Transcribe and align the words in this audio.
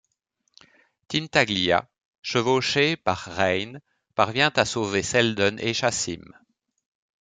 Tintaglia, 1.09 1.87
chevauchée 2.23 2.97
par 2.97 3.19
Reyn, 3.35 3.73
parvient 4.15 4.49
à 4.55 4.65
sauver 4.65 5.03
Selden 5.03 5.59
et 5.59 5.75
Chassim. 5.75 6.23